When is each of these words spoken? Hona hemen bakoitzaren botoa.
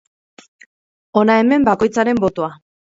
Hona 1.21 1.37
hemen 1.45 1.71
bakoitzaren 1.71 2.27
botoa. 2.29 2.55